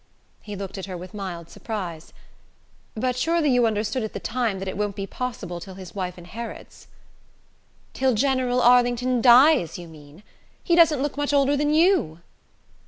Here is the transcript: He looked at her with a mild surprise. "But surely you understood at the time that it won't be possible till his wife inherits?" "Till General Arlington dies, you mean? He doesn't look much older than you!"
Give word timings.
He 0.41 0.55
looked 0.55 0.79
at 0.79 0.87
her 0.87 0.97
with 0.97 1.13
a 1.13 1.17
mild 1.17 1.47
surprise. 1.51 2.11
"But 2.95 3.15
surely 3.15 3.51
you 3.51 3.67
understood 3.67 4.01
at 4.01 4.13
the 4.13 4.19
time 4.19 4.57
that 4.57 4.67
it 4.67 4.75
won't 4.75 4.95
be 4.95 5.05
possible 5.05 5.59
till 5.59 5.75
his 5.75 5.93
wife 5.93 6.17
inherits?" 6.17 6.87
"Till 7.93 8.15
General 8.15 8.63
Arlington 8.63 9.21
dies, 9.21 9.77
you 9.77 9.87
mean? 9.87 10.23
He 10.63 10.75
doesn't 10.75 11.03
look 11.03 11.17
much 11.17 11.33
older 11.33 11.55
than 11.55 11.71
you!" 11.71 12.21